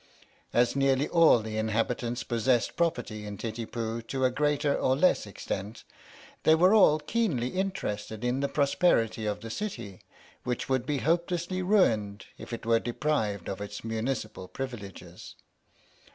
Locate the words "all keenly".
6.73-7.49